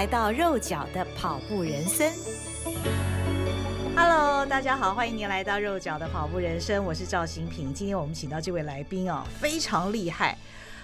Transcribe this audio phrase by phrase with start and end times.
[0.00, 2.10] 来到肉脚的跑步人生。
[3.94, 7.70] Hello，大家好，欢迎您来到肉脚的跑步人生，我是赵心屏。
[7.74, 10.38] 今天我们请到这位来宾哦，非常厉害。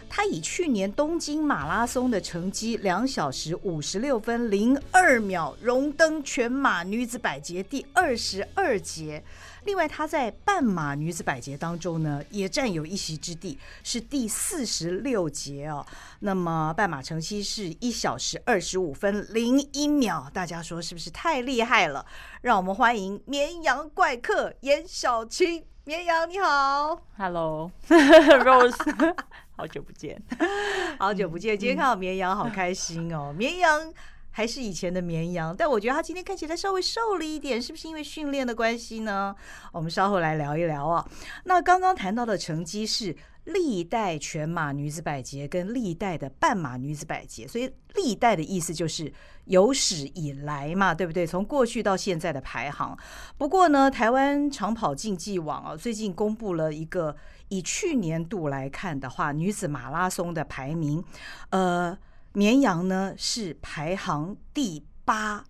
[0.06, 9.24] 他以去年东京马拉松的成绩两小时五十六分零二秒荣登全马女子百节第二十二节。
[9.66, 15.84] 另外，她在半马女子百节当中呢，也占有一席之地，是第四十六节哦。
[16.20, 22.06] 那么半马成绩是一小时二十五分零一秒，大家说是不是太厉害了？
[22.42, 25.64] 让我们欢迎绵羊怪客颜小青。
[25.84, 28.76] 绵羊你好，Hello，Rose。
[29.56, 30.22] 好久不见，
[30.98, 31.58] 好久不见！
[31.58, 33.32] 今天看到绵羊，好开心哦。
[33.36, 33.92] 绵羊
[34.36, 39.34] 还是以前的绵羊，但我觉得他今天看起来稍微瘦了一点，是不是因为训练的关系呢？
[39.72, 41.08] 我们稍后来聊一聊啊。
[41.44, 49.10] 那刚刚谈到的成绩是历代全马女子百节跟历代的半马女子百节，所以历代的意思就是
[49.46, 51.26] 有史以来嘛，对不对？
[51.26, 52.94] 从过去到现在的排行。
[53.38, 57.16] 不过呢，台湾长跑竞技网啊，最近公布了一个。
[57.48, 61.02] 以去年度来看的话，女子马拉松的排名，
[61.50, 61.96] 呃，
[62.36, 65.42] 绵羊呢是排行第八。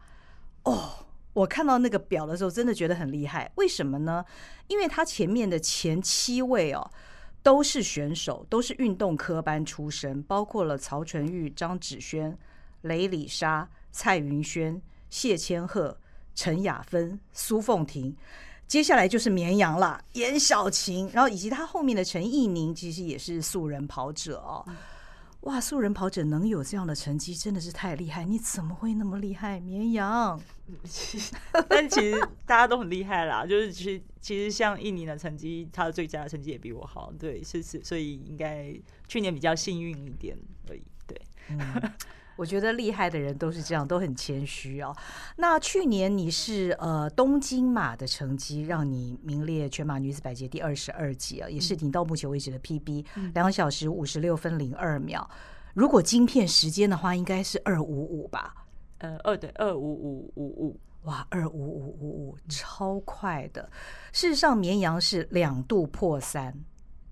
[0.62, 3.50] 哦，我看到那个表的时候，真的觉得很厉害。
[3.56, 4.24] 为什么呢？
[4.68, 6.88] 因为他前面的前七位哦，
[7.42, 12.38] 都是选手，都是运动科班出身，包括了曹纯玉、张芷萱、
[12.82, 15.98] 雷里莎、蔡云轩、谢千鹤、
[16.36, 18.16] 陈雅芬、苏凤婷。
[18.68, 24.64] 接下来就是绵羊了，严小琴，然后以及他后面的陈奕宁，其实也是素人跑者哦。
[25.46, 28.24] 哇，素人跑者能有这样的成绩，真的是太厉害！
[28.24, 30.40] 你怎么会那么厉害，绵羊？
[31.70, 38.74] 但其实大家都很厉害啦，就是其实其实像印尼的成绩，他的最佳的成绩也比我好，对，是是，所以应该
[39.06, 40.36] 去年比较幸运一点
[40.68, 41.20] 而已，对。
[41.50, 41.58] 嗯
[42.36, 44.94] 我觉得厉害的人都是这样，都很谦虚哦。
[45.36, 55.28] 那去年你是呃东京马的成绩让你名列全马女子百节第二十二级啊，也是你到目前为止的 PB，两小时五十六分零二秒。
[55.72, 58.54] 如果晶片时间的话，应该是二五五吧？
[58.98, 63.68] 呃，二对二五五五五，哇，二五五五五，超快的。
[64.12, 66.54] 事实上，绵羊是两度破三，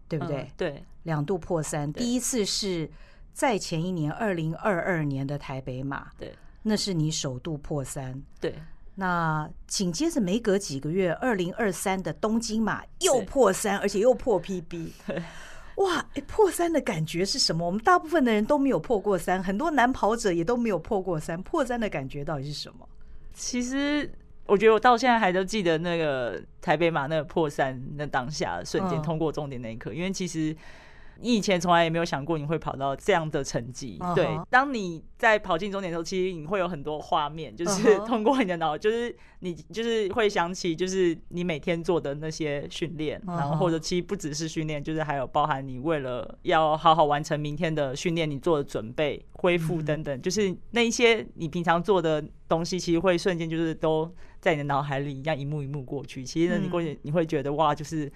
[0.06, 0.42] 对不对？
[0.42, 2.90] 嗯、对，两度破三，第一次是。
[3.34, 8.54] 在前一年，二零二二年的台北马，对，那是你首度破三，对。
[8.94, 14.90] 那紧接着没隔几个月，二零二三的东京马又破三，而且又破 PB，
[15.78, 17.66] 哇，哎，破三的感觉是什么？
[17.66, 22.88] 我们大部分的人都没有破过三，很多男跑者也都没有破过三，破三的感觉到底是什么？
[23.34, 24.08] 其实
[24.46, 30.56] 我觉得我到现在还都记得那个台北马那个破三那当下瞬间通过终点那一刻，嗯，因为其实。
[31.20, 34.14] 你以前从来也没有想过你会跑到这样的成绩，uh -huh.
[34.14, 34.28] 对。
[34.50, 56.24] 当你在跑进终点的时候，其实你会有很多画面，就是通过你的脑，就是你就是会想起，就是你每天做的那些训练，然后或者其实不只是训练，就是还有包含你为了要好好完成明天的训练，你做的准备、恢复等等，就是那一些你平常做的东西，其实会瞬间就是都在你的脑海里一样一幕一幕过去。
[56.24, 58.12] 其实呢，你过去你会觉得哇，就是。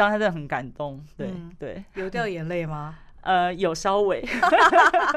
[0.00, 2.96] 当时真的很感动，对、嗯、对，有掉眼泪吗？
[3.20, 4.24] 呃，有稍微。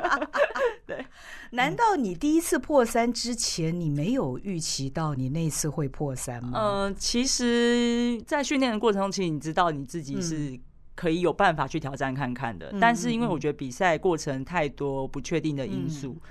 [0.85, 1.05] 对，
[1.51, 6.59] 难道你第一次破三之前，你没有预期到你那次会破三吗？
[6.59, 10.59] 嗯、呃，其实，在训练的过程中，其实你知道你自己是
[10.95, 12.69] 可以有办法去挑战看看的。
[12.73, 16.21] 嗯、但是，因为我觉得比赛过程太多不确定的因素、嗯，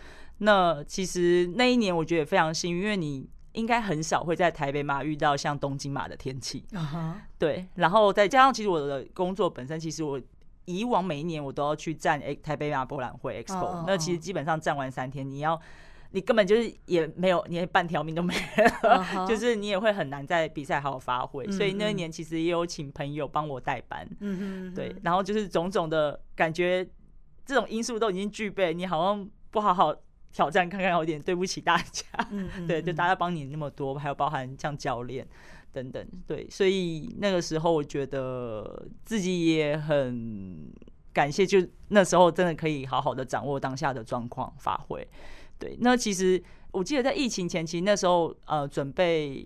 [0.40, 3.26] 那其实那一年我觉得也非常幸运，因为你。
[3.52, 7.12] 应该很少会在台北马遇到像东京马的天气，uh -huh.
[7.38, 7.66] 对。
[7.75, 10.20] 然后再加上，其实我的工作本身，其实我
[10.64, 13.84] 以往每一年我都要去站台北马博览会 Expo，、uh -huh.
[13.87, 15.60] 那其实基本上站完三天，你要
[16.12, 19.26] 你根本就是也没有，你半条命都没了，uh -huh.
[19.26, 21.44] 就是你也会很难在比赛好好发挥。
[21.46, 21.52] Uh.
[21.52, 24.75] 所以那一年其实也有请朋友帮我代班，uh -huh.
[24.75, 24.96] 对。
[25.02, 26.88] 然后就是种种的感觉，
[27.44, 29.94] 这种因素都已经具备，你好像不好好。
[30.32, 32.06] 挑战看看，有点对不起大家。
[32.31, 35.26] 嗯嗯嗯 对，就大家帮你那么多，还有包含像教练
[35.73, 40.73] 等等，对，所以那个时候我觉得自己也很
[41.12, 41.58] 感谢，就
[41.88, 45.06] 那时候真的可以好好的掌握当下的状况发挥。
[45.58, 49.44] 对，那其实我记得在疫情前期那时候，呃，准备。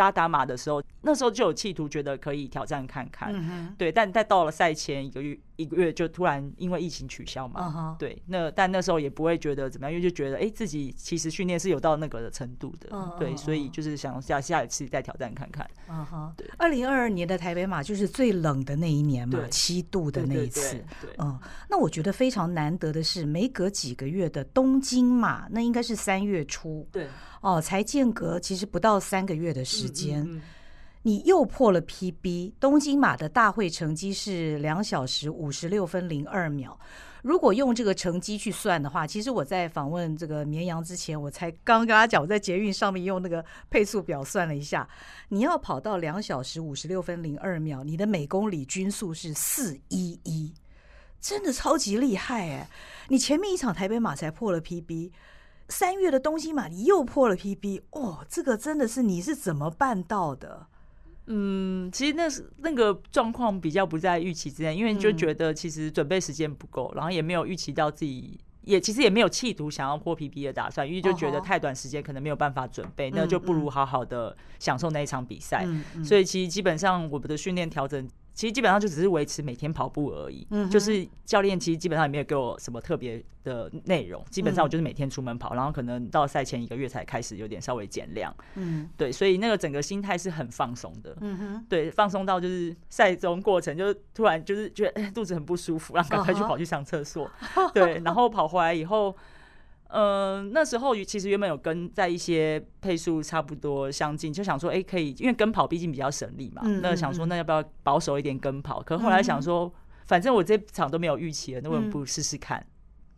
[0.00, 3.92] 扎达马的时候，那时候就有企图，觉得可以挑战看看，嗯、对。
[3.92, 7.98] 但但到了赛前一个月，一个月就突然因为疫情取消嘛，uh.
[7.98, 8.22] 对。
[8.28, 13.18] 那但那时候也不会觉得怎么样，因为就觉得哎、欸，自己其实训练是有到那个的程度的，uh.
[13.18, 13.36] 对。
[13.36, 15.68] 所以就是想下下一次再挑战看看。
[15.90, 16.34] 嗯哼、uh，huh.
[16.34, 16.50] 对。
[16.56, 20.76] 二零二二年的台北马就是最冷的那一年嘛，七度的那一次。
[21.02, 21.38] 对，对，嗯，
[21.68, 26.88] 那我觉得非常难得的是，没隔几个月的东京马，那应该是三月初。
[26.90, 27.06] 对。
[27.40, 30.42] 哦，才间隔其实不到三个月的时间，嗯嗯嗯、
[31.02, 32.52] 你又破了 PB。
[32.60, 36.78] 东京马的大会成绩是两小时五十六分零二秒。
[37.22, 44.88] 如果用这个成绩去算的话，其实我在访问这个绵羊之前，我才刚跟他讲，我在捷运上面用那个配速表算了一下，
[45.28, 50.52] 你要跑到两小时五十六分零二秒，你的每公里均速是四一一，
[51.20, 52.68] 真的超级厉害哎！
[53.08, 55.10] 你前面一场台北马才破了 PB。
[55.70, 60.66] 三月的东西嘛，你又破了 PB 哦，这个真的是你是怎么办到的？
[61.26, 75.66] 嗯，其实那是那个状况比较不在预期之内，因为就觉得其实准备时间不够，然后也没有预期到自己也其实也没有企图想要破 PB 的打算，因为就觉得太短时间可能没有办法准备，那就不如好好的享受那一场比赛。
[76.04, 78.08] 所以其实基本上我们的训练调整。
[78.40, 97.30] 其实基本上就只是维持每天跑步而已，嗯、就是教练其实基本上也没有给我什么特别的内容，基本上我就是每天出门跑，然后可能到赛前一个月才开始有点稍微减量，嗯，对，所以那个整个心态是很放松的，嗯哼，对，放松到就是赛中过程就突然就是觉得肚子很不舒服，然后赶快去跑去上厕所，
[97.74, 99.14] 对，然后跑回来以后。
[99.92, 106.62] 嗯、呃，那时候其实原本有跟在一些配速差不多相近，就想说，哎、欸，可以，因为跟跑毕竟比较省力嘛。
[106.64, 108.80] 嗯那想说，那要不要保守一点跟跑？
[108.82, 109.72] 可后来想说，
[110.06, 112.58] 反正我这场都没有预期了，那为什么不试试看？
[112.60, 112.66] 嗯、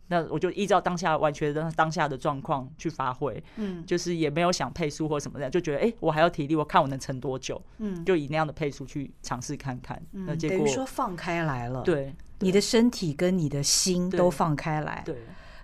[0.07, 3.41] 那我就依照当下完全的当下的状况去发挥。
[3.57, 7.61] 嗯，就是也没有想配速或什么的，就觉得，哎、欸，我还有体力，我看我能撑多久。
[7.77, 10.01] 嗯，就以那样的配速去尝试看看。
[10.13, 11.81] 嗯、那结果等于说放开来了。
[11.81, 15.03] 对，对你的身体跟你的心都放开来。
[15.05, 15.13] 对。
[15.13, 15.23] 对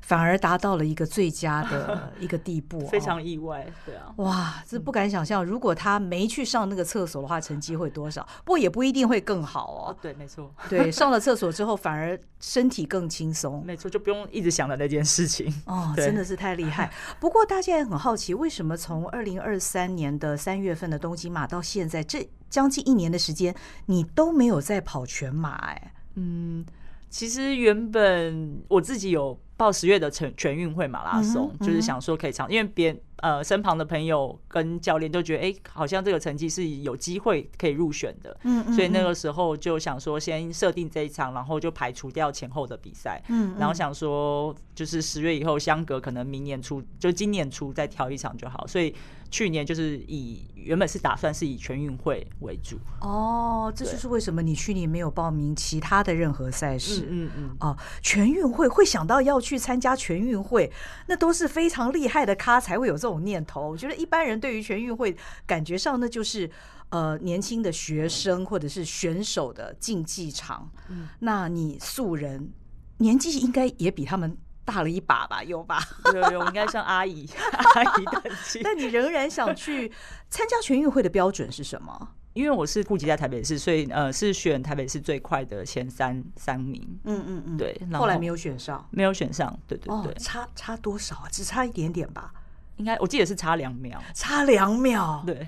[0.10, 8.28] 反而达到了一个最佳的 一个地步，非常意外，对啊，哇，这不敢想象，如果他没去上那个厕所的话，成绩会多少？
[8.44, 9.96] 不过也不一定会更好哦。
[10.02, 15.54] 对，没错，对，上了厕所之后反而身体更轻松，没错，就不用一直想着那件事情。
[15.68, 16.92] 哦，真的是太厉害。
[17.22, 23.54] 不过大家也很好奇，为什么从二零二三年的三月份的东京马到现在这将近一年的时间，
[23.86, 25.52] 你都没有在跑全马？
[25.68, 26.66] 哎，嗯，
[27.12, 29.40] 其实原本我自己有。
[29.60, 48.94] 报十月的全全运会马拉松，嗯、就是想说可以尝，因为别呃身旁的朋友跟教练都觉得，哎、欸，好像这个成绩是有机会可以入选的，嗯，嗯，所以那个时候就想说先设定这一场，然后就排除掉前后的比赛，嗯，嗯，然后想说就是十月以后相隔可能明年初就今年初再挑一场就好，所以。
[49.32, 57.06] 去年就是以原本是打算是以全运会为主哦，这就是为什么你去年没有报名其他的任何赛事。
[57.08, 60.72] 嗯嗯哦，全运会会想到要去参加全运会，
[61.06, 63.70] 那都是非常厉害的咖才会有这种念头。
[63.70, 65.16] 我觉得一般人对于全运会
[65.48, 66.52] 感觉上那就是
[66.90, 70.70] 呃年轻的学生或者是选手的竞技场。
[70.90, 72.52] 嗯，那你素人
[72.98, 74.38] 年纪应该也比他们。
[74.66, 75.80] 大了一把吧，有吧？
[76.14, 77.28] 有有，应该像阿姨
[77.74, 78.62] 阿姨等级。
[78.64, 79.92] 但你仍然想去
[80.30, 82.10] 参加全运会的标准是什么？
[82.34, 86.88] 因为我是户籍在台北市，所以呃是选台北市最快的前三三名。
[87.06, 87.76] 嗯嗯嗯，对。
[87.94, 89.60] 后来没有选上，没有选上。
[89.66, 91.26] 对对对，哦、差差多少啊？
[91.32, 92.32] 只差一点点吧？
[92.80, 95.24] 应该我记得是差两秒，差两秒。
[95.26, 95.48] 对，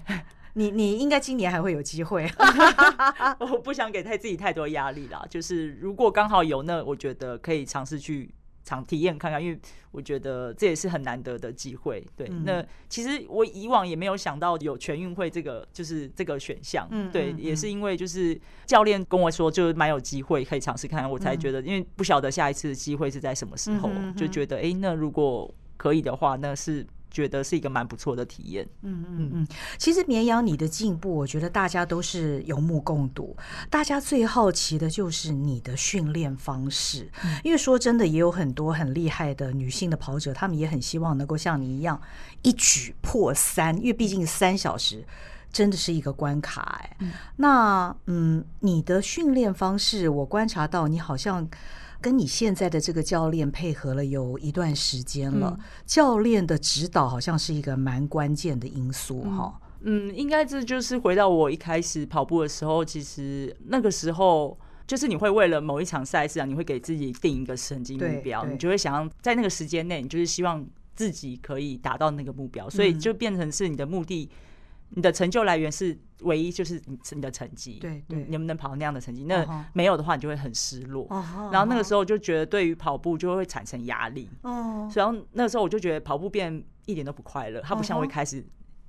[0.54, 2.30] 你你应该今年还会有机会。
[3.42, 8.32] 我不想给太自己太多压力啦，就是如果刚好有，那我觉得可以尝试去。
[8.64, 9.60] 尝体验看看，因为
[9.90, 12.06] 我觉得这也是很难得的机会。
[12.16, 16.88] 对，嗯、那其实我以往也没有想到有全运会这个，就是这个选项。
[16.92, 26.86] 嗯，对，嗯、也是因为就是教练跟我说，就蛮有机会可以尝试看看，我才觉得，因为不晓得下一次的机会是在什么时候，就觉得，哎、欸，那如果可以的话，那是。
[27.12, 28.68] 觉得是一个蛮不错的体验。
[28.82, 33.36] 嗯嗯嗯，其实绵羊你的进步，我觉得大家都是有目共睹。
[33.70, 37.12] 大家最好奇的就是你的训练方式，
[37.44, 42.02] 因为说真的，也有很多很厉害的女性的跑者，她们也很希望能够像你一样
[42.42, 45.06] 一举破三，因为毕竟三小时
[45.52, 46.98] 真的是一个关卡哎。
[47.36, 51.48] 那嗯，你的训练方式，我观察到你好像。
[52.02, 59.60] 跟你现在的这个教练配合了有一段时间了，嗯、教练的指导好像是一个蛮关键的因素哈。
[59.82, 64.58] 嗯，应该这就是回到我一开始跑步的时候，其实那个时候。
[64.88, 74.30] 就是你会为了某一场赛事啊，你会给自己定一个成绩目标，你就会想要在那个时间内，你就是希望自己可以达到那个目标，所以就变成是你的目的。
[74.94, 79.24] 你的成就来源是唯一，就是你你的成绩，对对，你能不能跑那样的成绩？
[79.24, 81.08] 那没有的话，你就会很失落。
[81.52, 84.28] 然后那个时候就觉得，对于跑步就会产生压力。
[84.42, 88.46] 哦，然后那个时候我就觉得跑步变一点都不快乐，它不像我一开始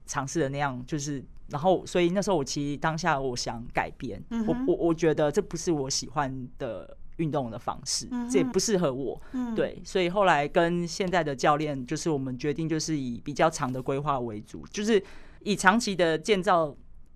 [0.07, 9.23] 尝试的那样，就是然后所以那时候我其实当下我想改变，我我我觉得这不是我喜欢的运动的方式，这也不适合我。
[9.55, 15.01] 对，所以后来跟现在的教练，就是我们决定就是以比较长的规划为主，就是。
[15.45, 16.75] 以长期的建造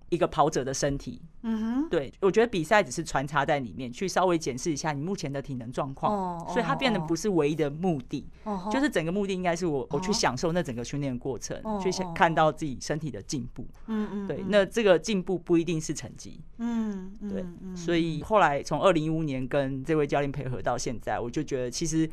[0.09, 22.09] 一个跑者的身体，嗯哼，对，我觉得比赛只是穿插在里面，去稍微检视一下你目前的体能状况，哦所以它变得不是唯一的目的，哦就是整个目的应该是我我去享受那整个训练过程，去看到自己身体的进步，嗯嗯，对，那这个进步不一定是成绩，嗯，对，所以后来从二零一五年跟这位教练配合到现在，我就觉得其实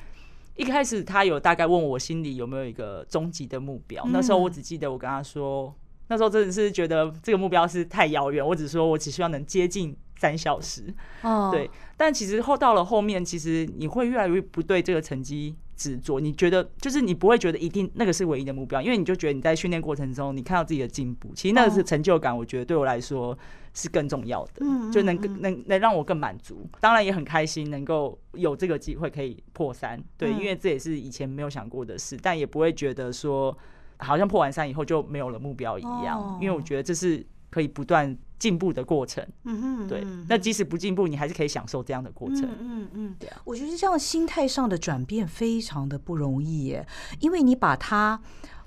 [0.56, 5.72] 一开始他有大概问我心里有没有一个终极的目标，那时候我只记得我跟他说。
[6.08, 10.94] 那时候真的是觉得这个目标是太遥远，我只说我只希望能接近三小时。
[11.22, 11.70] 哦，对。
[11.96, 16.20] 但其实后到了后面，其实你会越来越不对这个成绩执着。
[16.20, 22.36] 你觉得就是你不会觉得一定那个是唯一的目标，因为你就觉得你在训练过程中你看到自己的进步，其实那个是成就感。
[22.36, 23.36] 我觉得对我来说
[23.72, 26.68] 是更重要的，就能能能让我更满足。
[26.80, 33.56] 当然也很开心能够有这个机会可以破三，对，因为这也是以前没有想过的事，但也不会觉得说。
[34.04, 39.26] 好像破完三以后就没有了目标一样，因为我觉得这是可以不断进步的过程。
[39.44, 40.04] 嗯哼，对。
[40.28, 42.48] 那即使不进步，你还是可以享受这样的过程。
[42.60, 43.40] 嗯嗯，对啊。
[43.44, 46.86] 我觉得这样心态上的转变非常的不容易耶，
[47.20, 48.20] 因为你把它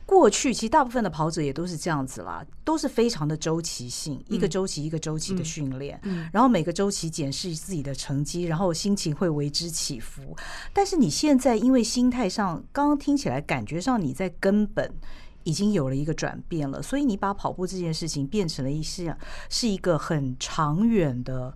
[0.06, 6.00] 过去，其实大部分的跑者也都是这样子啦，都是非常的周期性，一个周期一个周期的训练，
[6.32, 10.34] 然后每个周期检视自己的成绩，然后心情会为之起伏。
[10.72, 14.90] 但是你现在因为心态上，刚刚听起来感觉上你在根本。
[15.48, 19.18] 已经有了一个转变了，所以你把跑步这件事情变成了一项
[19.50, 21.56] 是一个很长远的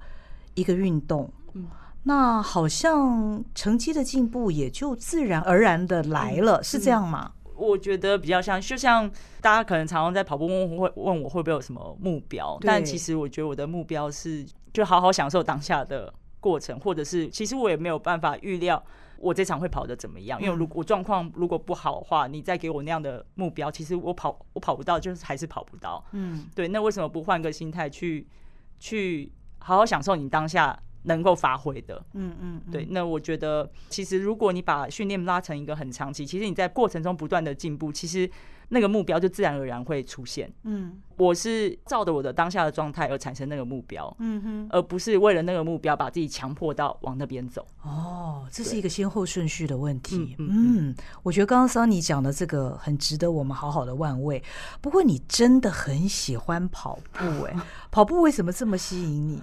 [0.54, 1.30] 一个运动。
[1.56, 1.68] 嗯，
[2.04, 7.34] 那好像成绩的进步也就自然而然的来了，是这样吗？
[7.54, 18.82] 我觉得比较像，就像大家可能常常在跑步问会问我会不会有什么目标，但其实我觉得我的目标是就好好享受当下的过程，或者是其实我也没有办法预料。
[19.22, 20.42] 我这场会跑得怎么样？
[20.42, 26.04] 因为如果我状况如果不好的话，你再给我那样的目标，其实我跑我跑不到，就是还是跑不到。
[26.12, 26.68] 嗯，对。
[26.68, 28.28] 那为什么不换个心态去
[28.80, 32.04] 去好好享受你当下能够发挥的？
[32.14, 32.86] 嗯嗯，对。
[32.90, 38.30] 那我觉得，其实如果你把训练拉成一个很长期，其实你在过程中不断的进步，其实。
[38.74, 40.50] 那个目标就自然而然会出现。
[40.64, 44.16] 嗯，我是照着我的当下的状态而产生那个目标。
[44.20, 47.68] 嗯哼，而不是为了那个目标把自己强迫到往那边走。
[47.82, 50.38] 哦，这是一个先后顺序的问题。
[50.40, 54.42] 嗯，我觉得刚刚 Sunny 讲的这个很值得我们好好的万味。
[54.80, 57.54] 不过你真的很喜欢跑步哎，
[57.92, 59.42] 跑步为什么这么吸引你？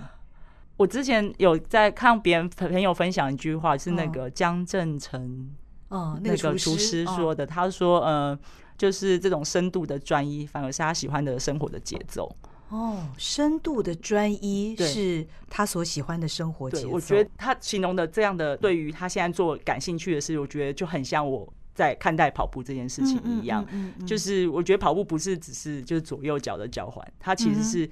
[0.79, 5.51] 我之前有在看别人朋友分享一句话，是那个江正成，
[5.89, 7.45] 哦，那个厨师说的。
[7.47, 8.39] 他说，嗯。
[8.79, 12.33] 就是这种深度的专一，反而是他喜欢的生活的节奏。
[12.69, 16.89] 哦，深度的专一是他所喜欢的生活节奏。
[16.91, 23.67] 我觉得他形容的这样的，对于他现在做感兴趣的事，我觉得就很像我在看待跑步这件事情一样。
[24.07, 27.91] 就是我觉得跑步不是只是就是左右脚的交换，它其实是。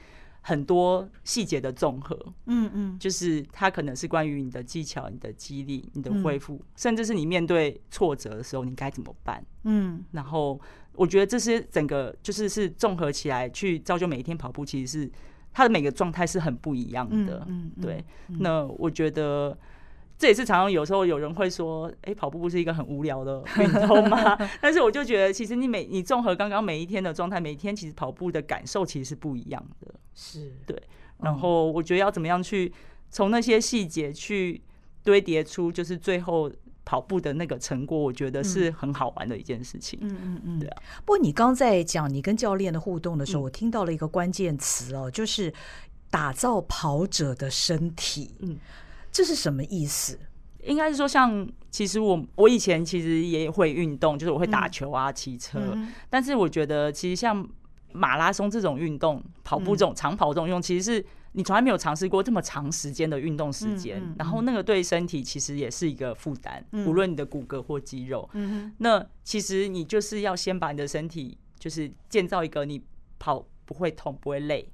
[0.49, 10.05] 很多细节的综合，嗯嗯，就是它可能是关于你的技巧、你的激励、你的恢复，甚至是你面对挫折的时候你该怎么办，嗯。
[10.13, 10.61] 然后
[10.93, 15.11] 我觉得这些整个就是是综合起来去造就每一天跑步，其实是
[15.53, 18.05] 它的每个状态是很不一样的，嗯，对。
[18.29, 19.59] 那我觉得。
[20.19, 24.37] 这也是常常有时候有人会说，哎，跑步不是一个很无聊的运动吗？
[24.63, 29.95] 但是我就觉得，其实你每你综合刚刚每一天的状态，每一天其实跑步的感受其实是不一样的。
[30.15, 30.81] 是对。
[31.19, 32.73] 然后我觉得要怎么样去
[33.11, 34.63] 从那些细节去
[35.03, 36.51] 堆叠出，就是最后
[36.85, 39.99] 跑步的那个成果，我觉得是很好玩的一件事情。
[40.03, 40.83] 嗯嗯嗯，对啊。
[41.05, 45.53] 不过你刚在讲你跟教练的互动的时候，我听到了一个关键词哦，就是
[46.11, 48.35] 打造跑者的身体。
[48.41, 48.59] 嗯。
[49.17, 50.19] 这是什么意思？
[50.63, 55.59] 应该是说，像其实我我以前其实也会运动，就是我会打球啊、骑车。
[55.73, 57.49] 嗯、但是我觉得，其实像
[57.93, 64.03] 马拉松这种运动、跑步这种长跑这种用，其实是你从来没有尝试过这么长时间的运动时间。
[64.19, 68.29] 然后那个对身体其实也是一个负担，无论你的骨骼或肌肉。
[68.35, 72.83] 嗯、那其实你就是要先把你的身体，就是建造一个你
[73.19, 74.71] 跑不会痛、不会累。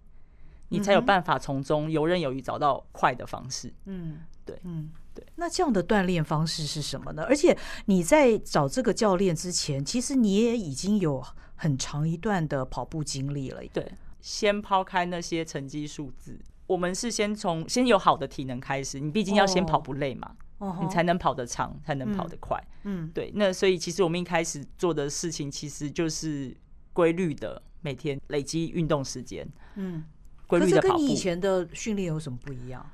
[0.71, 3.71] 你才有办法从中游刃有余，找到快的方式。
[3.85, 5.25] 嗯，对，嗯，对。
[5.37, 7.25] 那这样的锻炼方式是什么呢？
[7.25, 7.57] 而且
[7.87, 11.23] 你在找这个教练之前，其实你也已经有
[11.55, 13.63] 很长一段的跑步经历了。
[13.73, 18.99] 对，先抛开那些成绩数字，我们是先从先有好的体能开始。
[18.99, 22.63] 你毕竟要先跑不累嘛，哦、你才能跑得长，才能跑得快。
[22.85, 23.31] 嗯，对。
[23.35, 26.57] 那所以其实我们一开始做的事情，其实就是
[26.93, 29.49] 规律的每天累积运动时间。
[29.77, 30.05] 嗯，
[30.47, 30.99] 规律的跑步。
[30.99, 32.85] 跟你以前的训练有什么不一样？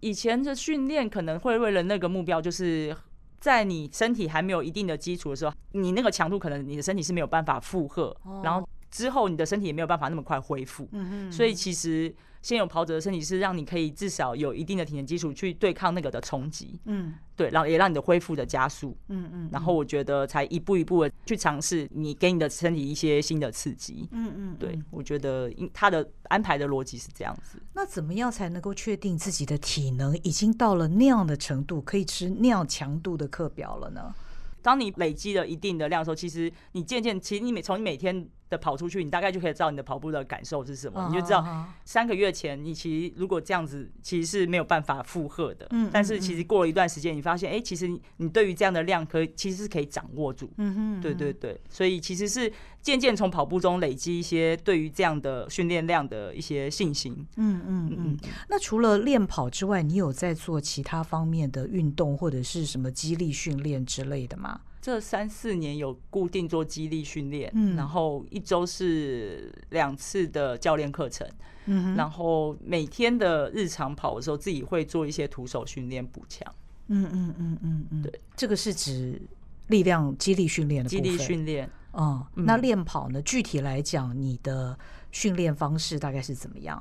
[0.00, 2.96] 以前的训练可能会为了那个目标，就是
[3.40, 10.88] 在你身体还没有一定的基础的时候，你那个强度可能你的身体是没有办法负荷，然后之后你的身体也没有办法那么快恢复。
[11.30, 12.14] 所以其实。
[12.42, 27.60] 先有跑者的身体是让你可以至少有一定的体能基础去对抗那个的冲击，嗯，对，然后也让你的恢复的加速，嗯嗯，然后我觉得才一步一步的去尝试你给你的身体一些新的刺激，嗯嗯，对，我觉得他的安排的逻辑是这样子。
[27.74, 34.14] 那怎么样才能够确定自己的体能已经到了那样的程度，可以吃那样强度的课表了呢？
[34.60, 45.66] 当你累积了一定的量的时候，其实你渐渐，其实你每从你每天的跑出去，你大概就可以知道你的跑步的感受是什么，你就知道三个月前你其实如果这样子，其实是没有办法负荷的。
[45.70, 50.50] 嗯，但是其实过了一段时间，你发现，哎，其实你对于这样的量可以其实是可以掌握住。
[50.56, 57.26] 嗯哼，对对对，所以其实是渐渐从跑步中累积一些对于这样的训练量的一些信心。
[57.36, 58.18] 嗯嗯嗯。
[58.48, 64.60] 那除了练跑之外，你有在做其他方面的运动或者是什么激励训练之类的吗？
[64.80, 71.28] 这三四年有固定做肌力训练，嗯，然后一周是两次的教练课程，
[71.66, 76.52] 嗯，然后每天的日常跑的时候，自己会做一些徒手训练补强，
[76.86, 79.20] 嗯嗯嗯嗯嗯，对，这个是指
[79.66, 83.20] 力量肌力训练的肌力训练，嗯，那练跑呢？
[83.22, 84.78] 具体来讲，你的
[85.10, 86.80] 训练方式大概是怎么样？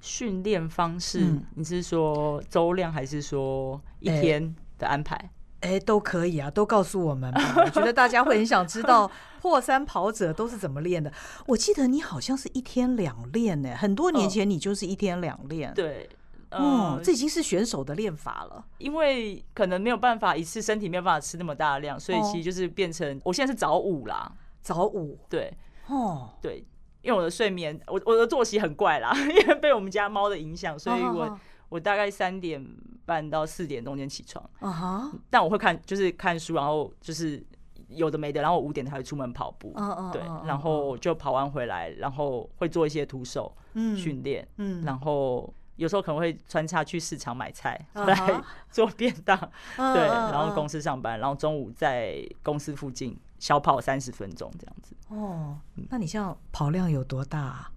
[0.00, 5.30] 训练方式，你是说周量还是说一天的安排？
[5.60, 7.54] 哎，都可以啊，都告诉我们吧。
[7.64, 11.12] 我觉得大家会很想知道 破三跑者都是怎么练的。
[11.46, 15.72] 我记得你好像是一天两练呢，很多年前你就是一天两练。
[15.74, 16.08] 对，
[16.50, 18.64] 嗯，这已经是选手的练法了。
[18.78, 25.18] 因为可能没有办法一次身体没有办法吃那么大的量，所以其实就是变成我现在是早五啦，早五。
[25.28, 25.52] 对，
[25.88, 26.64] 哦，对，
[27.02, 32.64] 因为我的睡眠，我我的作息很怪啦， 因为被我们家猫的影响，所以我我大概三点
[33.06, 35.10] 半到四点中间起床，uh huh.
[35.30, 37.42] 但我会看，就是看书，然后就是
[37.88, 40.12] 有的没的，然后我五点才会出门跑步，uh huh.
[40.12, 43.56] 对，然后就跑完回来，然后会做一些徒手
[43.96, 48.04] 训练，嗯，然后有时候可能会穿插去市场买菜，uh.
[48.06, 49.38] 来做便当
[49.76, 49.94] ，uh.
[49.94, 54.96] 对，然后公司上班，然后中午在公司附近小跑三十分钟这样子。
[55.08, 55.86] 哦，uh.
[55.90, 57.70] 那你像跑量有多大啊？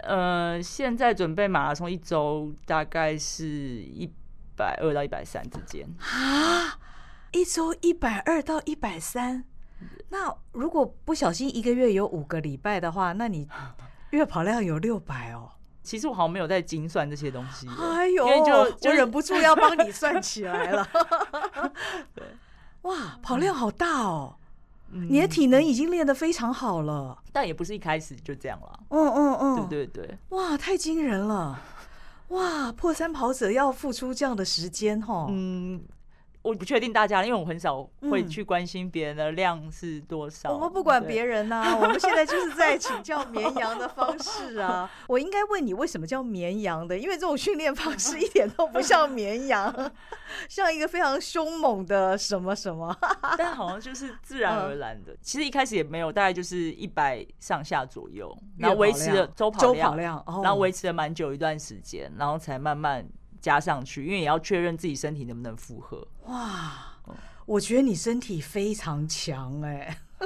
[0.00, 3.46] 呃，现在准备马拉松一周大概是
[3.82, 4.08] 一
[4.58, 6.76] 百二到一百三之间啊，
[7.30, 9.44] 一周一百二到一百三。
[10.08, 13.48] 那如果不小心一个月有五个礼拜的话，那你
[14.10, 15.50] 月跑量有六百哦。
[15.82, 20.88] 其实我好像没有在精算这些东西，哎呦，因为就就忍不住要帮你算起来了。
[22.82, 24.34] 哇，跑量好大哦。
[24.90, 28.80] 你的体能已经练得非常好了，但也不是一开始就这样了。
[28.88, 31.60] 嗯嗯嗯，对对对，哇，太惊人了！
[32.28, 35.26] 哇，破三跑者要付出这样的时间哈。
[35.30, 35.82] 嗯。
[36.42, 40.52] 我不确定大家，因为我很少会去关心别人的量是多少。
[40.52, 44.90] 我们不管别人呐， 我们现在就是在请教绵羊的方式啊。
[45.08, 46.96] 我应该问你为什么叫绵羊的？
[46.96, 49.92] 因为这种训练方式一点都不像绵羊，
[50.48, 52.96] 像一个非常凶猛的什么什么。
[53.36, 55.16] 但好像就是自然而然的。
[55.20, 63.06] 其实一开始也没有，大概就是一百上下左右，然后维持了周跑量，然后维持了蛮久一段时间，然后才慢慢。
[63.40, 66.06] 加上去，因为也要确认自己身体能不能负荷。
[66.24, 66.98] 哇，
[67.46, 69.98] 我觉得你身体非常强哎，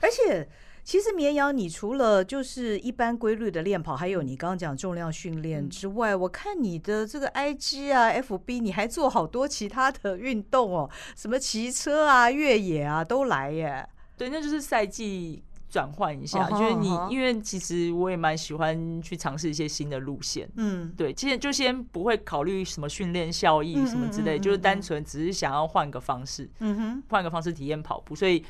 [0.00, 0.48] 而且
[0.84, 13.88] 其实绵羊，你除了就是一般规律的练跑，还有你刚刚讲重量训练之外，我看你的这个 IG 啊、FB，你还做好多其他的运动哦，什么骑车啊、越野啊都来耶。
[14.16, 15.42] 对，那就是赛季。
[15.72, 20.46] 转换一下，就是你，因为其实我也蛮喜欢去尝试一些新的路线。
[20.56, 28.14] 嗯，对，其实就先不会考虑什么训练效益什么之类，就是单纯只是想要换个方式，嗯哼，换个方式体验跑步。
[28.14, 28.44] 所以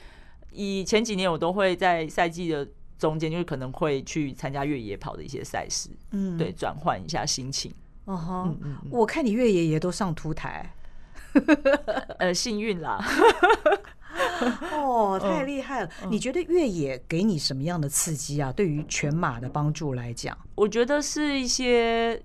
[0.51, 5.91] 以前几年我都会在赛季的中间，就是可能会去参加越野跑的一些赛事。
[6.11, 7.73] 嗯，对，转换一下心情。
[8.07, 8.55] 哦哈，
[8.91, 10.75] 我看你越野也都上凸台，
[12.19, 12.99] 呃，幸运啦。
[14.73, 15.91] 哦，太厉害了！
[16.03, 18.53] 嗯、你觉得越野给你什么样的刺激啊？
[18.53, 22.21] 对于全马的帮助来讲，我觉得是一些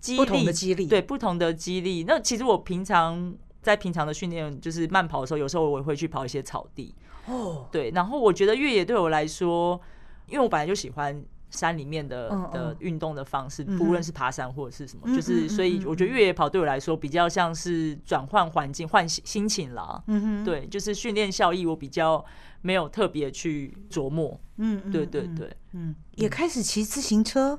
[0.00, 2.04] 激励不同的激励，对不同的激励。
[2.06, 6.94] 那其实我平常在平常的训练，就是慢跑的时候，有时候我也会去跑一些草地。
[7.26, 9.80] 哦，对，然后我觉得越野对我来说，
[10.26, 11.24] 因为我本来就喜欢。
[11.50, 20.02] 山里面的的运动的方式，不论是爬山或者是什么，就是所以我觉得越野跑对我来说比较像是转换环境、换心心情啦。
[20.06, 22.24] 嗯哼，对，就是训练效益我比较
[22.60, 24.38] 没有特别去琢磨。
[24.58, 27.58] 嗯，对对对，嗯，也开始骑自行车。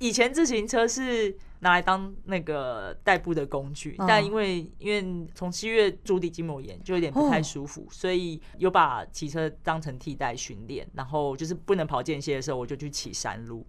[0.00, 10.86] 以前自行车是拿来当那个代步的工具，但因为因为从七月足底筋膜炎就有点不太舒服，所以有把骑车当成替代训练。
[10.94, 13.66] 然后就是不能跑间歇的时候，我就去骑山路。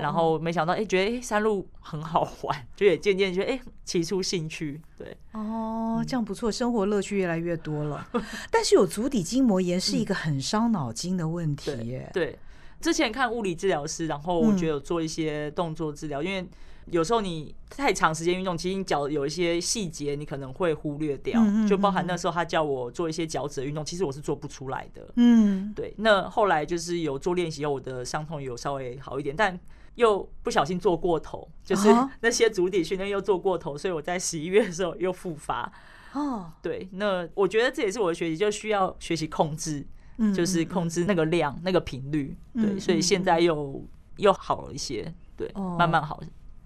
[0.00, 4.80] 然后没想到哎，觉得哎山路很好玩，就也渐渐觉得哎骑出兴趣。
[4.96, 8.08] 对哦，这样不错，生活乐趣越来越多了。
[8.50, 12.10] 但是有足底筋膜炎是一个很伤脑筋的问题耶。
[12.12, 12.38] 对。
[12.80, 16.46] 之前看物理治疗师，然后我觉得有做一些动作治疗，因为
[16.86, 25.06] 有时候你太长时间运动，其实你脚有一些细节你可能会忽略掉，就包含那时候他叫我做一些脚趾的运动，其实我是做不出来的。
[25.16, 25.92] 嗯，对。
[25.98, 29.58] 那后来就是有做练习后，我的伤痛有稍微好一点，但
[29.96, 31.88] 又不小心做过头，就是
[32.22, 35.70] 那些足底训练又做过头，所以我在十一月的时候又复发。
[36.14, 36.88] 哦，对。
[36.92, 39.86] 那我觉得这也是我的学习，就需要学习控制。
[40.34, 43.80] 就是控制那个量、那个频率，对，所以现在又
[44.16, 46.20] 又好了一些，对，慢慢好，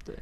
[0.05, 0.15] 对。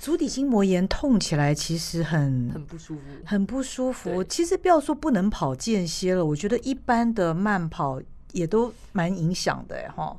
[0.00, 4.22] 足底筋膜炎痛起来其实很很不舒服，很不舒服。
[4.22, 10.16] 其实不要说不能跑间歇了，我觉得一般的慢跑也都蛮影响的，哎哈。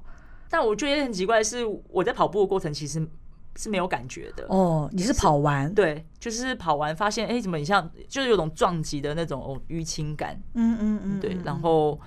[0.50, 3.08] 但我觉得很奇怪是，我在跑步的过程其实
[3.56, 4.46] 是没有感觉的。
[4.50, 5.74] 哦，你是跑完？
[5.74, 10.38] 对，就是跑完发现，哎，怎么你像就是有种撞击的那种哦淤青感？
[10.56, 11.98] 嗯嗯嗯，对，然后。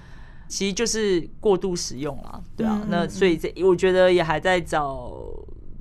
[0.53, 5.11] 其实就是过度使用了，对啊，那所以这我觉得也还在找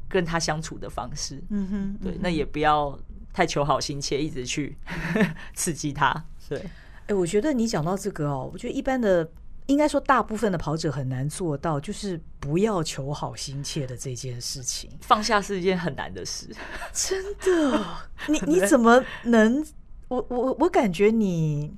[0.08, 2.98] 跟他相处的方式，嗯哼，对，那也不要
[3.34, 4.78] 太求好心切，一直去
[5.54, 6.64] 刺激他，对。
[7.08, 9.30] 哎，我觉得你讲到这个哦，我觉得一般的
[9.66, 16.48] 应该说大部分的跑者很难做到，就是不要求好心切的这件事情，放下是一件很难的事，
[16.94, 17.86] 真的。
[18.30, 19.66] 你你怎么能？
[20.08, 21.74] 我我我感觉你。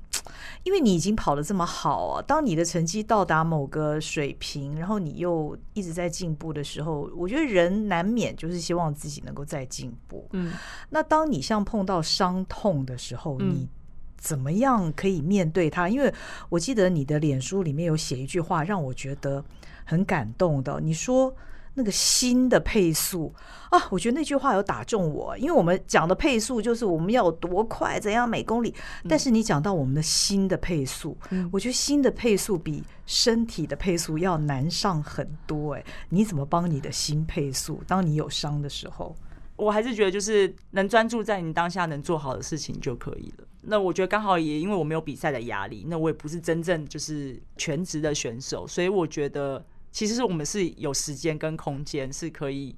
[0.64, 10.26] 因为你已经跑得这么好啊，当你的成绩到达某个水平，然后你又一直在进步的时候，我觉得人难免就是希望自己能够再进步。
[10.32, 10.52] 嗯，
[10.90, 13.68] 那当你像碰到伤痛的时候，你
[14.16, 15.88] 怎么样可以面对它？
[15.88, 16.12] 因为
[16.48, 19.44] 我记得你的脸书里面有写一句话，让我觉得
[19.84, 20.80] 很感动的。
[20.80, 21.34] 你说。
[21.76, 23.34] 那个新的配速
[23.70, 28.72] 啊，我觉得那句话有打中我，因为我们讲的配速就是我们要有多快，怎样每公里。
[29.08, 31.18] 但是你讲到我们的新的配速，
[31.50, 35.74] 我觉得新的配速比身体的配速要难上很多。
[35.74, 37.82] 哎，你怎么帮你的心配速？
[37.88, 39.16] 当你有伤的时候，
[39.56, 43.44] 我还是觉得就是能专注在你当下能做好的事情就可以了。
[43.62, 49.64] 那我觉得刚好也因为我没有比赛的压力，那我也不是真正就是全职的选手，所以我觉得。
[49.94, 52.76] 其实是我们是有时间跟空间是可以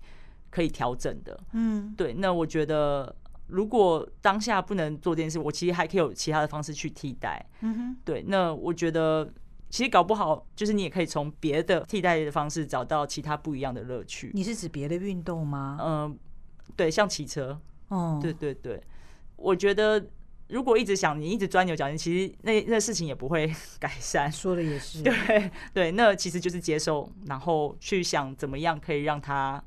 [0.51, 2.13] 可以调整的，嗯，对。
[2.13, 8.23] 那我觉得，如果当下不能做这件事，我其实还可以有其他的方式去替代，嗯哼，对。
[8.29, 9.33] 那我觉得，
[9.71, 14.31] 其实搞不好就是你也可以从别的替代的方式找到其他不一样的乐趣。
[14.35, 15.79] 你是指别的运动吗？
[15.81, 16.19] 嗯，
[16.77, 18.79] 对，像骑车，哦，对对对，
[19.37, 20.07] 我觉得。
[20.49, 24.31] 如果一直想你一直钻牛角尖，其实那那事情也不会 改善。
[24.31, 29.63] 说的也是，对对，那其实就是接受，然后去想怎么样可以让它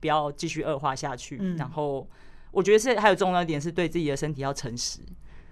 [0.00, 1.38] 不要继续恶化下去。
[1.40, 2.08] 嗯、然后
[2.50, 5.00] 我觉得是还有重要一点是对自己的身体要诚实。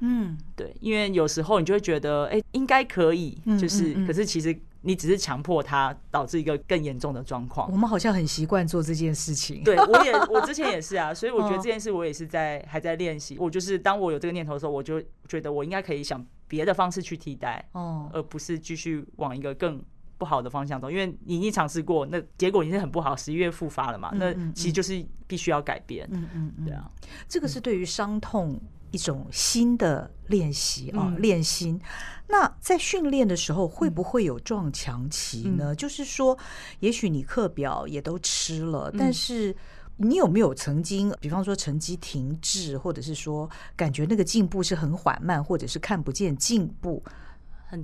[0.01, 4.59] 嗯，对，因为有时候你就会觉得，哎、欸，应该可以，就是，嗯嗯嗯，可是其实。
[4.83, 7.71] 你只是强迫他，导致一个更严重的状况。
[7.71, 9.65] 我们好像很习惯做这件事情。
[9.65, 13.37] 对，我也，我之前也是啊， 所以我觉得这件事我也是在还在练习。
[13.39, 19.83] 我就是当我有这个念头的时候，我就觉得我应该可以想别的方式去替代，哦，而不是继续往一个更
[20.17, 20.91] 不好的方向走。
[20.91, 26.09] 因为你已经尝试过，那结果已经是很不好，十一月复发了嘛，那其实就是必须要改变。
[26.13, 26.89] 嗯嗯嗯，对啊，
[27.29, 28.61] 这个是对于伤痛。
[28.91, 31.81] 一种新的练习啊，练心。
[32.27, 35.75] 那在训练的时候，会不会有撞墙期呢？
[35.75, 36.37] 就是说，
[36.81, 39.55] 也许你课表也都吃了，但是
[39.97, 47.03] 你有没有曾经，比方说成绩停滞，或者是说感觉那个进步是很缓慢，或者是看不见进步，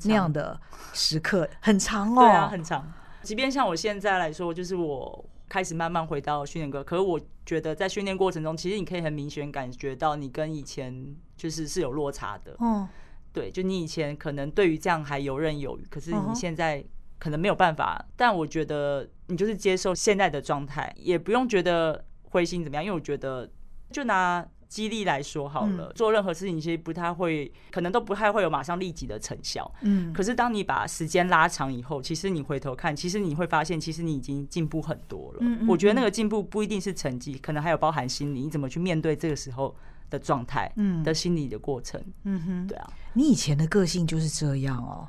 [0.04, 0.60] 那样的
[0.92, 2.92] 时刻很长哦，对啊，很长。
[3.22, 5.24] 即便像我现在来说，就是我。
[5.54, 12.56] 开始慢慢回到训练课，可是我觉得在训练过程中，其实你可以很明显感觉到你跟以前就是是有落差的。
[12.58, 12.88] 嗯，
[13.32, 16.84] 对，就你以前可能对于这样还游刃有余，可是你现在
[17.20, 18.04] 可能没有办法。
[18.16, 23.48] 但我觉得你就是接受现在的状态，也不用觉得灰心怎么样，因为我觉得
[23.92, 29.70] 就拿肌力来说好了，嗯、做任何事情其实不太会，可能都不太会有马上立即的成效。
[29.82, 35.38] 嗯，可是当你把时间拉长以后，其实你回头看，其实你会发现，其实你已经进步很多了。
[35.42, 39.72] 嗯，嗯，嗯，我觉得那个进步不一定是成绩，可能还有包含心理，你怎么去面对这个时候
[40.10, 42.02] 的状态，嗯，的心理的过程。
[42.24, 45.06] 嗯哼，对啊，你以前的个性就是这样哦。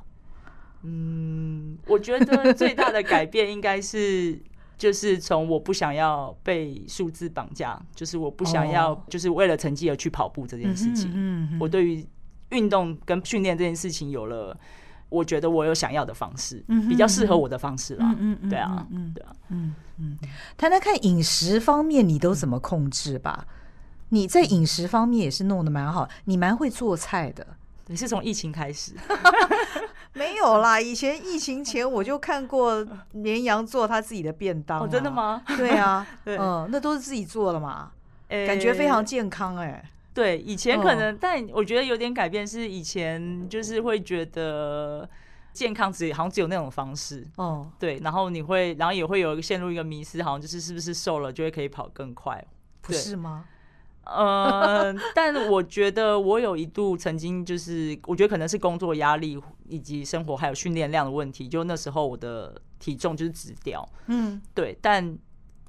[0.83, 4.39] 嗯，我觉得最大的改变应该是。
[4.77, 11.11] 就是从我不想要被数字绑架，就是我不想要就是为了成绩而去跑步这件事情。
[11.13, 12.05] 嗯，我对于
[12.49, 14.57] 运动跟训练这件事情有了，
[15.09, 18.15] 我觉得我有想要的方式，比较适合我的方式啦。
[18.19, 20.17] 嗯嗯，对啊，嗯对啊，嗯嗯。
[20.57, 23.47] 谈谈看饮食方面，你都怎么控制吧？
[24.09, 27.45] 你在饮食方面也是弄得蛮好，你蛮会做菜的。
[27.87, 28.93] 你是从疫情开始？
[30.15, 34.81] 没有啦，以前疫情前我就看过绵羊做他自己的便当。
[34.81, 35.43] 哦，真的吗？
[35.57, 37.91] 对啊， 嗯，那都是自己做的嘛，
[38.29, 39.83] 感觉非常健康哎。
[40.13, 45.07] 对，以前可能，但我觉得有点改变，是以前就是会觉得
[45.51, 47.69] 健康只好像只有那种方式哦。
[47.77, 52.41] 对，然后你会，然后也会有一个陷入一个迷失，好像就是是不是瘦了就会可以跑更快？
[52.81, 53.43] 不是吗？
[54.05, 65.17] 呃， 但我觉得我有一度曾经就是，我觉得可能是工作压力以及生活还有训练量的问题，就那时候我的体重就是直掉，嗯，对，但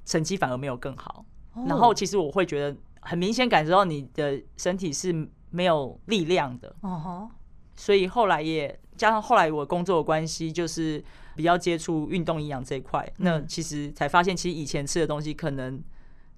[0.05, 1.25] 成绩反而没有更好。
[1.65, 7.27] 然后其实我会觉得很明显感受到你的身体是没有力量的，哦，
[7.75, 11.03] 所以后来也加上后来我工作的关系，就是
[11.35, 15.81] 比较接触运动营养这一块，那其实才发现，其实以前吃的东西可能。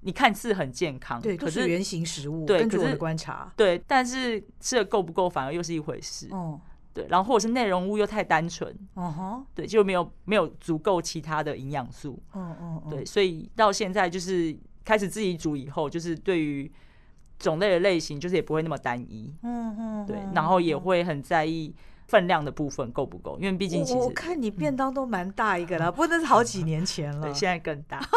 [0.01, 2.45] 你看似很健康，对，可是原型食物。
[2.45, 6.27] 对，根据我的观察，对，但是吃的够不够，反而又是一回事。
[6.31, 6.59] 哦，
[6.93, 12.17] 对，然后或者是内容物又太单纯，哦吼，对，就没有没有足够其他的营养素。
[12.33, 16.71] 嗯嗯，对，所以到现在就是开始自己煮以后，就是对于
[17.37, 19.33] 种类的类型，就是也不会那么单一。
[19.43, 21.75] 嗯嗯，对，然后也会很在意
[22.07, 27.99] 分量的部分够不够，因为毕竟其实我看你便当都蛮大一个了，不能是好几年前了， 对，现在更大。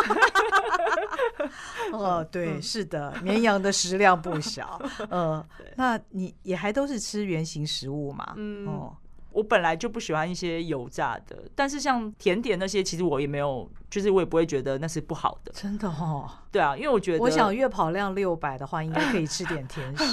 [1.92, 4.80] 哦，对，是的，绵羊的食量不小。
[5.10, 5.44] 嗯，
[5.76, 8.34] 那你也还都是吃原形食物嘛？
[8.36, 8.96] 嗯，哦，
[9.30, 15.52] 我本来就不喜欢一些油炸的，但是像甜点那些，其实我也没有，就是我也不会觉得那是不好的。
[15.54, 16.28] 真的哦？
[16.50, 20.04] 对啊，因为我觉得，我想月跑量六百的话，应该可以吃点甜食。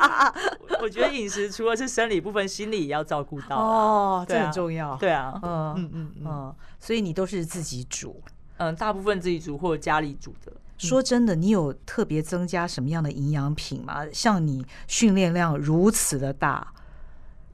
[0.80, 4.94] 我觉得饮食除了是生理部分，心理也要照顾到哦，这很重要。
[4.96, 8.22] 对啊，嗯嗯嗯嗯，所以你都是自己煮。
[8.58, 10.52] 嗯，大部分自己煮或者家里煮的。
[10.78, 14.06] 说真的，你有特别增加什么样的营养品吗？
[14.12, 16.72] 像你训练量如此的大，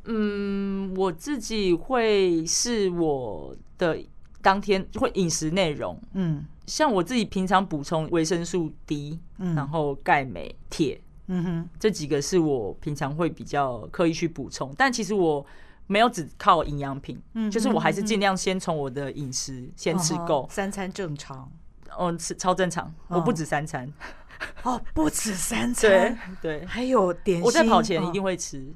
[0.04, 3.98] 嗯，我自己会是我的
[4.40, 15.44] 当天会饮食内容，嗯，像我自己平常补充维生素 D，嗯，然后钙、镁、铁，嗯哼，这几个是我平常会比较刻意去补充，但其实我。
[15.88, 21.50] 没有只靠营养品，嗯，就是我还是尽量先从我的饮食先吃够，三餐正常，
[21.98, 23.92] 嗯，吃超正常，我不止三餐，
[24.62, 26.60] 哦，不止三 餐，对。
[26.60, 28.72] 对，还有点心，我在跑前一定会吃，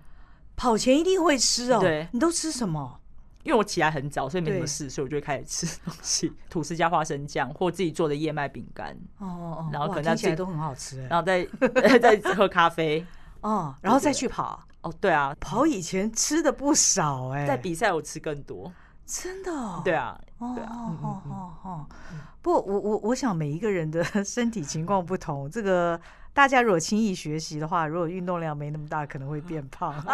[0.57, 3.00] 跑前一定会吃哦，对，你都吃什么？
[3.42, 11.44] 因为我起来很早，所以没什么事，所以我就会开始吃东西，吐司加花生酱或自己做的燕麦饼干，哦哦，然后可能听起来都很好吃，然后再
[12.00, 13.07] 再喝咖啡，
[13.42, 14.61] 哦，然后再去跑。
[14.83, 18.72] 哦，对啊，跑以前吃的不少哎，在比赛我吃更多，
[19.07, 19.81] 真的。
[19.85, 20.69] 对啊，对啊，
[21.03, 21.87] 哦哦哦，
[22.42, 26.01] 不过我我我想每一个人的身体情况不同，这个
[26.35, 29.95] 大家如果轻易学习的话，如果运动量没那么大，可能会变胖。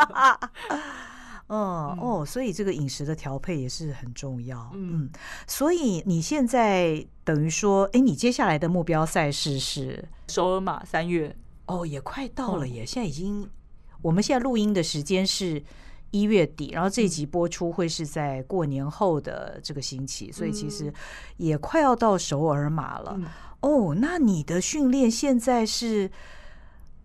[1.48, 4.70] 嗯哦，所以这个饮食的调配也是很重要。
[4.74, 5.11] 嗯，
[5.46, 11.35] 所以你现在等于说，哎，你接下来的目标赛事是首尔马三月？
[11.66, 13.48] 哦，也快到了耶，现在已经。
[14.00, 15.62] 我们现在录音的时间是
[16.12, 20.92] 一月底，然后这一集播出会是在过年后的这个星期，所以其实
[21.38, 23.18] 也快要到首尔马了。
[23.61, 26.11] 哦，那你的训练现在是，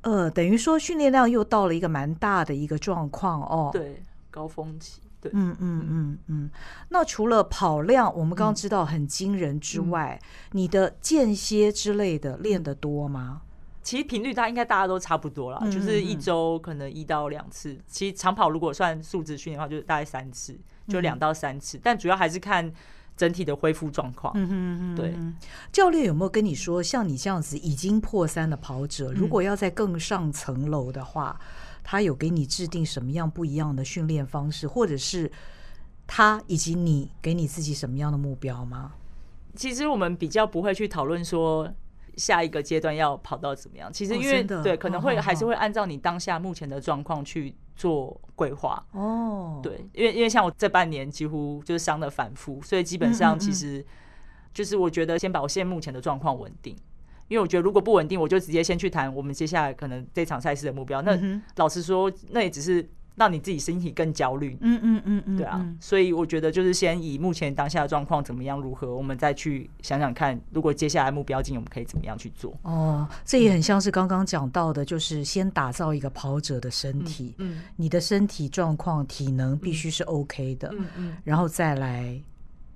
[0.02, 3.70] 呃，等于说训练量又到了一个蛮大的一个状况哦。
[3.74, 5.02] 对，高峰期。
[5.20, 6.50] 对，嗯嗯嗯嗯。
[6.90, 10.20] 那除了跑量，我们刚刚知道很惊人之外，
[10.52, 13.42] 你的间歇之类的练得多吗？
[13.88, 17.80] 其实频率大应该大家都差不多啦，嗯、就是一周可能一到两次。
[17.88, 21.78] 其实长跑如果算数值训练的话，就是大概三次，就两到三次。
[21.78, 22.70] 嗯、但主要还是看
[23.16, 24.34] 整体的恢复状况。
[24.36, 25.16] 嗯哼嗯对。
[25.72, 31.40] 教练有没有跟你说，像你这样子已经破三的跑者，如果要在更上层楼的话，
[31.82, 35.32] 他有给你制定什么样不一样的训练方式，或者是
[36.06, 38.92] 他以及你给你自己什么样的目标吗？
[39.56, 41.74] 其实我们比较不会去讨论说。
[42.18, 43.92] 下一个阶段要跑到怎么样？
[43.94, 48.86] 其实因为、哦、对，可能会还是会按照你当下目前的状况去做规划。
[48.92, 53.86] 哦，对，因为因为像我这半年几乎就是伤的反复，所以基本上其实
[54.54, 56.76] 就是我觉得先把我现在目前的状况稳定。
[57.28, 61.02] 因为我觉得如果不稳定，我就直接先去谈我们接下来可能这场赛事的目标。
[61.02, 61.18] 那
[61.58, 62.90] 老实说，那也只是。
[63.18, 72.56] 让你自己身体更焦虑，嗯嗯嗯嗯，对啊，所以我觉得就是先以目前当下的状况怎么样如何，我们再去想想看，如果接下来目标进，我们可以怎么样去做。
[72.62, 82.22] 哦，这也很像是刚刚讲到的，就是先打造一个跑者的身体，嗯，你的身体状况、体能必须是 OK 的，嗯嗯，然后再来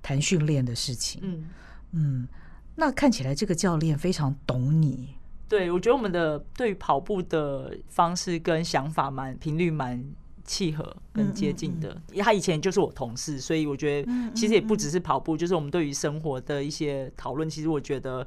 [0.02, 1.44] 谈训练的事情，嗯。
[1.92, 2.26] 嗯，
[2.74, 5.14] 那看起来这个教练非常懂你，
[5.48, 10.02] 对，我觉得我们的对于跑步的方式跟想法蛮频率蛮。
[10.52, 17.48] 契合跟接近的，因为他以前就是我同事，所以我觉得其实也不只是跑步，就是我们对于生活的一些讨论。
[17.48, 18.26] 其实我觉得，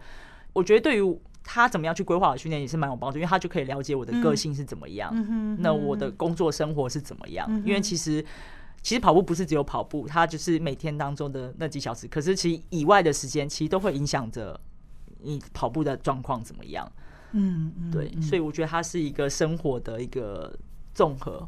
[0.53, 5.13] 我觉得对于他怎么样去规划我训练也是蛮有帮助，因为他就可以了解我的个性是怎么样，
[5.59, 7.47] 那我的工作生活是怎么样。
[7.63, 8.25] 因为其实
[8.81, 14.59] 其实跑步不是只有跑步，它就是每天当中的那几小时，可是其实以外的时间其实都会影响着
[15.21, 16.91] 你跑步的状况怎么样。
[17.33, 20.51] 嗯，对，所以我觉得它是一个生活的一个
[20.95, 21.47] 综合。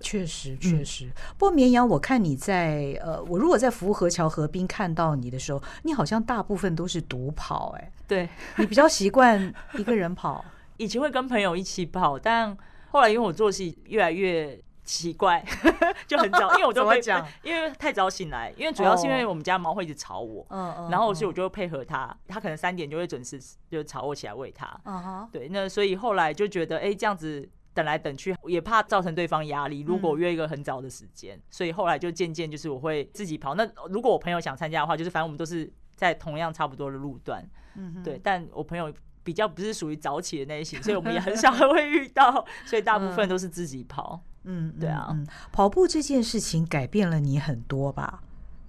[0.00, 1.10] 确实，确实。
[1.38, 10.44] 不过绵羊，我看你在呃，我如果在福河桥河滨看到你的时候，你好像大部分都是独跑，哎，对， 你比较习惯一个人跑。
[10.76, 12.56] 以前会跟朋友一起跑，但
[12.90, 15.42] 后来因为我作息越来越奇怪，
[16.06, 27.48] 就很早，因为我都会讲，因为太早醒来，因为主要是因为我们家猫会一直吵我，嗯嗯，然后所以我就会配合它，它可能三点就会准时就吵我起来喂它，嗯哼，对，那所以后来就觉得，哎，这样子。
[27.76, 29.80] 等来等去也怕造成对方压力。
[29.80, 33.54] 如果约一个很早的时间，所以后来就渐渐就是我会自己跑。
[33.54, 38.18] 那如果我朋友想参加的话，就是反正我们都是在同样差不多的路段，嗯，对。
[38.24, 38.90] 但我朋友
[39.22, 44.22] 比较不是属于早起的那一型，所以我们也很少会遇到，所以大部分都是自己跑。
[44.44, 45.14] 嗯，对啊。
[45.52, 48.22] 跑步这件事情改变了你很多吧？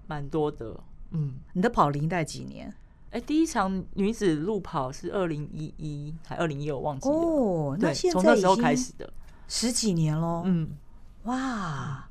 [0.07, 0.77] 蛮多的。
[1.11, 2.73] 嗯，你的跑龄带几年？
[3.11, 7.15] 哎，第一场女子路跑是二零一一还二零一，我忘记了。
[7.15, 9.11] 哦，那现在从那时候开始的
[9.47, 10.43] 十几年喽。
[10.45, 10.71] 嗯，
[11.23, 12.09] 哇，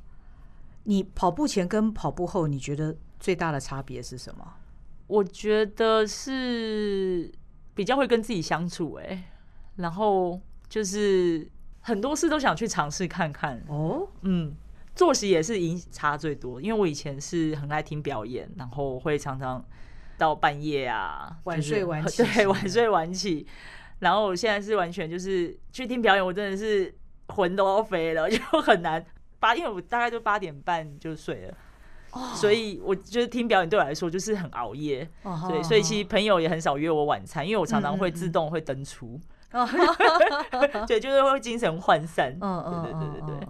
[0.85, 4.53] 你跑步前跟跑步后，你觉得最大的差别是什么？
[5.05, 7.31] 我觉得是
[7.75, 9.23] 比较会跟自己相处，哎，
[9.75, 11.47] 然后就是
[11.79, 13.63] 很多事都想去尝试看看。
[13.67, 14.55] 哦，嗯，
[14.95, 19.63] 作息也是影差最多，因为我以前是很爱听表演，然后会常常。
[20.17, 23.45] 到半夜啊，晚睡晚 起，对，晚睡晚起。
[23.99, 26.93] 然后我现在是完全就是去听表演，我真的是
[27.29, 29.03] 魂都要飞了，就很难
[29.39, 31.57] 八，因为我大概就八点半就睡了，
[32.11, 35.09] 哦、所以我觉得听表演对我来说就是很熬夜。
[35.23, 39.19] 哦、对，所以其实朋友也很少约我晚餐，因为我常常会自动会登出，
[40.87, 42.37] 对，就是会精神涣散。
[42.39, 43.47] 嗯嗯，对对对对对，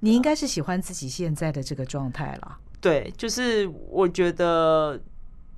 [0.00, 2.58] 你应该是喜欢自己现在的这个状态了。
[2.80, 5.00] 对，就是我觉得。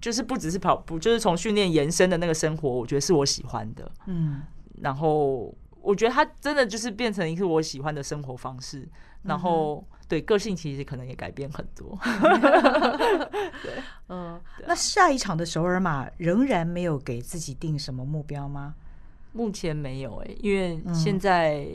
[0.01, 3.91] 就是不只是跑步，就是从训练延伸的那个生活，我觉得是我喜欢的。
[4.07, 4.43] 嗯，
[4.81, 8.89] 然后我觉得它真的就是变成一个我喜欢的生活方式。
[9.23, 11.99] 然后对个性其实可能也改变很多。
[13.61, 13.73] 对，
[14.09, 18.77] 嗯，那下一场的首尔马仍然没有给自己定什么目标吗？
[19.33, 21.67] 目前没有哎、欸，因为现在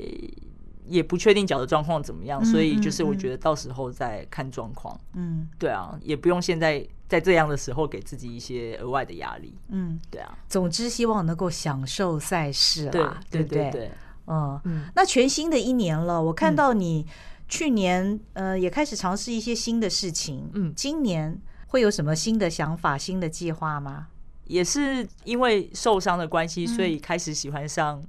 [0.88, 5.00] 也不确定脚的状况怎么样，所以就是我觉得到时候再看状况。
[5.13, 6.88] 嗯，对啊，也不用现在。
[7.12, 9.54] 在这样的时候，给自己一些额外的压力。
[9.67, 10.38] 嗯，对啊。
[10.48, 13.70] 总之，希望能够享受赛事啊，对，对不对？
[13.70, 13.91] 对，
[14.28, 14.86] 嗯嗯。
[14.96, 17.06] 那全新的一年了，我看到你
[17.50, 20.50] 去年呃也开始尝试一些新的事情。
[20.54, 24.08] 嗯，今年会有什么新的想法、新的计划吗？
[24.46, 28.02] 也是因为受伤的关系，所以开始喜欢上。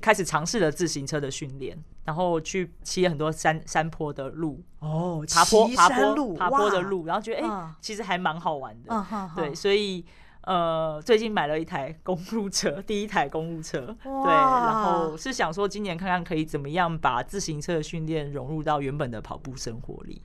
[0.00, 9.06] 开始尝试了自行车的训练，然后去骑很多山山坡的路哦，爬坡爬坡爬坡的路，然后觉得哎、欸，其实还蛮好玩的。
[9.10, 10.04] 嗯、对，所以
[10.42, 13.94] 呃，最近买了一台公路车， 第一台公路车。
[14.02, 20.22] 对，然后是想说今年看看可以怎么样把自行车的训练融入到原本的跑步生活里。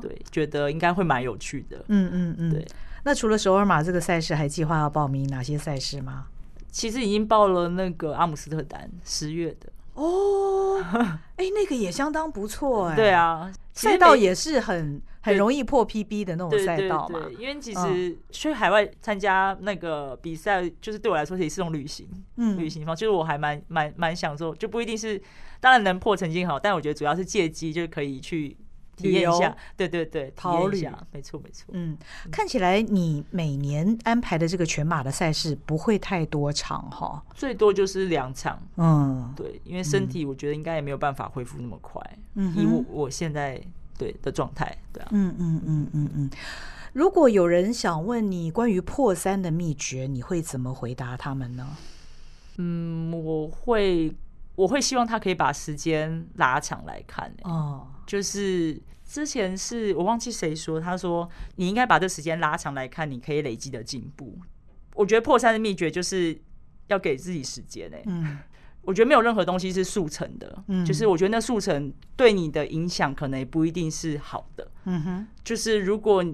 [0.00, 1.84] 对，觉得应该会蛮有趣的。
[1.88, 2.66] 嗯嗯嗯，对。
[3.02, 6.26] 那除了首尔马这个赛事，还计划要报名哪些赛事吗？
[6.76, 10.78] 其实已经报了那个阿姆斯特丹十月的哦，
[11.36, 12.94] 哎，那个也相当不错哎。
[12.94, 17.20] 对啊，赛道也是很很容易破 PB 的那种赛道嘛。
[17.38, 22.06] 因为其实去海外参加那个比赛，就是对我来说也是一种旅行，
[22.36, 25.18] 嗯，旅行方，就是我还蛮蛮蛮享受，就不一定是
[25.60, 28.54] 当然能破成绩好，但我觉得主要是借机就可以去
[28.96, 29.54] 体验一下。
[29.76, 31.66] 对对对，逃旅，没错没错。
[31.72, 31.96] 嗯，
[32.30, 38.60] 看起来你每年安排的这个全马的赛事不会太多场哈，最多就是两场。
[38.76, 42.02] 嗯，对，因为身体我觉得应该也没有办法恢复那么快。
[42.34, 43.60] 嗯，以我我现在
[43.98, 45.08] 对的状态，对啊。
[45.12, 46.30] 嗯嗯嗯嗯嗯。
[46.92, 51.76] 如果有人想问你关于破三的秘诀，你会怎么回答他们呢？
[52.56, 54.10] 嗯，我会，
[54.56, 57.32] 我会希望他可以把时间拉长来看。
[57.44, 64.36] 哦，就是之前是我忘记谁说，他说你应该把这时间拉长来看，你可以累积的进步。
[64.94, 66.36] 我觉得破三的秘诀就是
[66.88, 67.88] 要给自己时间。
[67.94, 68.38] 哎，嗯，
[68.80, 70.64] 我觉得没有任何东西是速成的。
[70.68, 74.66] 嗯，就是我觉得那速成对你的影响可能也不一定是好的。
[74.84, 76.24] 嗯哼，就是如果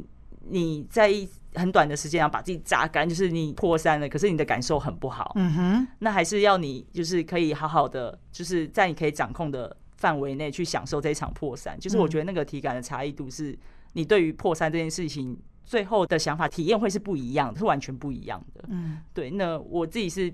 [0.49, 5.33] 你在一很短的时间要把自己榨干，就是你破三了，可是你的感受很不好。
[5.37, 11.79] 嗯哼，那还是要你就是可以好好的，就是在你可以掌控的范围内去享受这一场破三。
[11.79, 13.59] 就是我觉得那个体感的差异度，是
[13.93, 18.65] 你对于破三这件事情最后的想法体验会是不一样的，是完全不一样的。
[18.69, 19.31] 嗯，对。
[19.31, 20.33] 那我自己是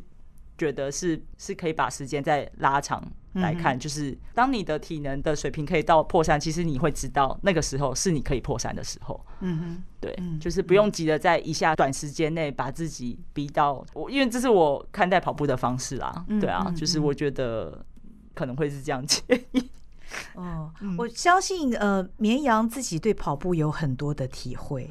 [0.57, 3.03] 觉得是是可以把时间再拉长。
[3.35, 9.25] 来看，就是当你的体能的水平可以到破三，其实你会知道那个时候是你可以破三的时候。
[9.41, 16.25] 嗯哼，对，就是不用急着在一下短时间内把自己逼到我，因为这是我看待跑步的方式啦。
[16.41, 17.85] 对啊，就是我觉得
[18.35, 19.23] 可能会是这样建
[19.53, 19.71] 议。
[20.35, 24.91] 哦，我相信呃，绵羊自己对跑步有很多的体会。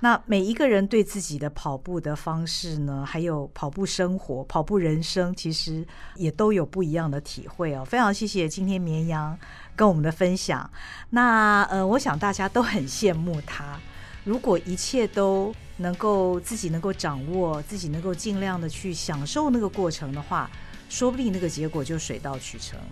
[0.00, 7.84] 那每一个人对自己的跑步的方式呢，还有跑步生活、跑步人生，其实也都有不一样的体会哦。
[7.84, 9.36] 非常谢谢今天绵羊
[9.74, 10.70] 跟我们的分享。
[11.10, 13.78] 那呃，我想大家都很羡慕他。
[14.24, 20.50] 如果一切都能够自己能够掌握，自己能够尽量的去享受那个过程的话，
[20.88, 22.86] 说不定那个结果就水到渠成了。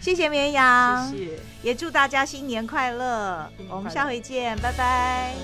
[0.00, 1.30] 谢谢绵羊，谢谢，
[1.62, 5.34] 也祝大家新年快乐，新年快乐，我们下回见，拜拜。